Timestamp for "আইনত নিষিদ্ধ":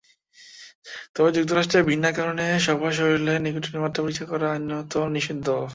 4.51-5.47